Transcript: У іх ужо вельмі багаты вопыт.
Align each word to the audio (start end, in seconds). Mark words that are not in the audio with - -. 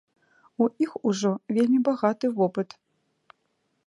У 0.65 0.67
іх 0.83 0.95
ужо 1.11 1.31
вельмі 1.57 1.77
багаты 1.89 2.25
вопыт. 2.39 2.69